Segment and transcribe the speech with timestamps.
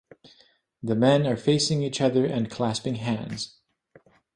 [0.81, 3.59] The men are facing each other and clasping hands.